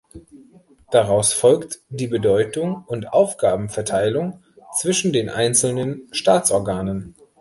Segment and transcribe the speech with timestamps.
[0.89, 4.41] Daraus folgt die Bedeutung und Aufgabenverteilung
[4.75, 7.13] zwischen den einzelnen Staatsorganen.